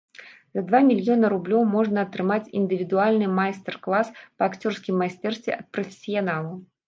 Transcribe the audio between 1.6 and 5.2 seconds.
можна атрымаць індывідуальны майстар-клас па акцёрскім